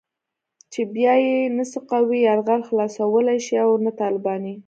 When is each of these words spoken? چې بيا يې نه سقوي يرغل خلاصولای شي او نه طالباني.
چې 0.71 0.81
بيا 0.95 1.13
يې 1.25 1.37
نه 1.57 1.63
سقوي 1.73 2.19
يرغل 2.27 2.61
خلاصولای 2.69 3.39
شي 3.45 3.55
او 3.65 3.71
نه 3.85 3.91
طالباني. 3.99 4.53